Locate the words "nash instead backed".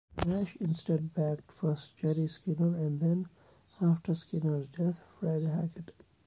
0.25-1.51